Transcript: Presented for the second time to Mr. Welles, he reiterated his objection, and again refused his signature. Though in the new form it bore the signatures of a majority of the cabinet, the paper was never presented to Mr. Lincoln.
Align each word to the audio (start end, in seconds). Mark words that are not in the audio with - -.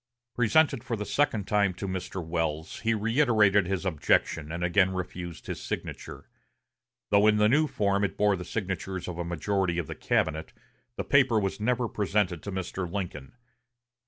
Presented 0.33 0.83
for 0.83 0.95
the 0.95 1.05
second 1.05 1.47
time 1.47 1.75
to 1.75 1.87
Mr. 1.87 2.25
Welles, 2.25 2.79
he 2.79 2.95
reiterated 2.95 3.67
his 3.67 3.85
objection, 3.85 4.51
and 4.51 4.63
again 4.63 4.93
refused 4.95 5.45
his 5.45 5.61
signature. 5.61 6.27
Though 7.11 7.27
in 7.27 7.37
the 7.37 7.47
new 7.47 7.67
form 7.67 8.03
it 8.03 8.17
bore 8.17 8.35
the 8.35 8.43
signatures 8.43 9.07
of 9.07 9.19
a 9.19 9.23
majority 9.23 9.77
of 9.77 9.85
the 9.85 9.93
cabinet, 9.93 10.53
the 10.97 11.03
paper 11.03 11.39
was 11.39 11.59
never 11.59 11.87
presented 11.87 12.41
to 12.41 12.51
Mr. 12.51 12.91
Lincoln. 12.91 13.35